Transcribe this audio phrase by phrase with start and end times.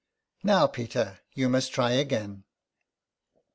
[0.43, 2.43] "Now, Peter, you must try again.''